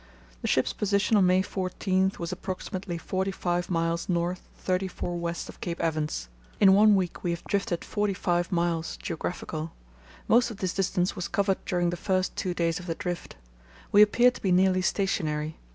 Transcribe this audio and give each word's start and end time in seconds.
The 0.41 0.47
ship's 0.47 0.73
position 0.73 1.15
on 1.15 1.27
May 1.27 1.43
14 1.43 2.13
was 2.17 2.31
approximately 2.31 2.97
forty 2.97 3.29
five 3.29 3.69
miles 3.69 4.09
north, 4.09 4.41
thirty 4.57 4.87
four 4.87 5.15
west 5.15 5.47
of 5.47 5.61
Cape 5.61 5.79
Evans. 5.79 6.27
"In 6.59 6.73
one 6.73 6.95
week 6.95 7.23
we 7.23 7.29
have 7.29 7.43
drifted 7.43 7.85
forty 7.85 8.15
five 8.15 8.51
miles 8.51 8.97
(geographical). 8.97 9.73
Most 10.27 10.49
of 10.49 10.57
this 10.57 10.73
distance 10.73 11.15
was 11.15 11.27
covered 11.27 11.63
during 11.65 11.91
the 11.91 11.97
first 11.97 12.35
two 12.35 12.55
days 12.55 12.79
of 12.79 12.87
the 12.87 12.95
drift. 12.95 13.35
We 13.91 14.01
appear 14.01 14.31
to 14.31 14.41
be 14.41 14.51
nearly 14.51 14.81
stationary. 14.81 15.57